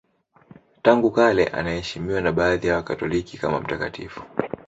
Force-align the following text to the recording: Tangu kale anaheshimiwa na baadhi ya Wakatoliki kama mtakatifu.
Tangu 0.81 1.11
kale 1.11 1.47
anaheshimiwa 1.47 2.21
na 2.21 2.31
baadhi 2.31 2.67
ya 2.67 2.75
Wakatoliki 2.75 3.37
kama 3.37 3.59
mtakatifu. 3.61 4.23